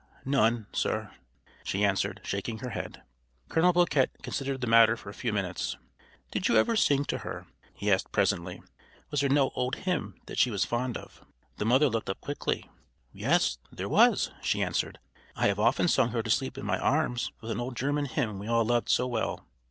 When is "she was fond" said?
10.39-10.97